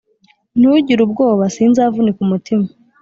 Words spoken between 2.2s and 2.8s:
umutima